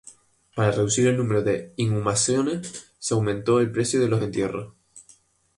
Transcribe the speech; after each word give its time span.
Para 0.55 0.71
reducir 0.71 1.05
el 1.09 1.17
número 1.17 1.43
de 1.43 1.73
inhumaciones, 1.77 2.91
se 2.97 3.13
aumentó 3.13 3.59
el 3.59 3.71
precio 3.71 3.99
de 4.01 4.07
los 4.09 4.23
entierros. 4.23 4.73